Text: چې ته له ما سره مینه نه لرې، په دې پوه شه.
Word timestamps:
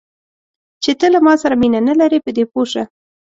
چې 0.83 0.91
ته 0.99 1.07
له 1.13 1.19
ما 1.25 1.33
سره 1.41 1.55
مینه 1.61 1.79
نه 1.89 1.93
لرې، 1.99 2.19
په 2.25 2.31
دې 2.35 2.43
پوه 2.51 2.65
شه. 2.71 2.83